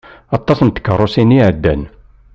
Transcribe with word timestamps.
Aṭas 0.37 0.59
n 0.61 0.69
tkeṛṛusin 0.69 1.35
i 1.37 1.39
ɛeddan. 1.47 1.81